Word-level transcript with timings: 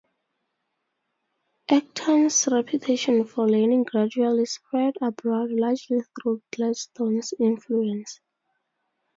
Acton's 1.69 2.47
reputation 2.47 3.23
for 3.23 3.47
learning 3.47 3.83
gradually 3.83 4.47
spread 4.47 4.95
abroad, 4.99 5.51
largely 5.51 6.01
through 6.19 6.41
Gladstone's 6.51 7.35
influence. 7.39 8.19